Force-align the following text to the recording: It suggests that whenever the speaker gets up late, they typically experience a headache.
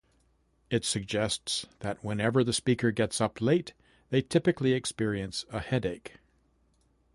It 0.71 0.83
suggests 0.83 1.67
that 1.81 2.03
whenever 2.03 2.43
the 2.43 2.53
speaker 2.53 2.89
gets 2.89 3.21
up 3.21 3.39
late, 3.39 3.75
they 4.09 4.23
typically 4.23 4.73
experience 4.73 5.45
a 5.51 5.59
headache. 5.59 6.13